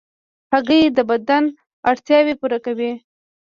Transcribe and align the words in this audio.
هګۍ 0.51 0.81
د 0.97 0.99
بدن 1.09 1.43
اړتیاوې 1.89 2.33
پوره 2.39 2.59
کوي. 2.65 2.91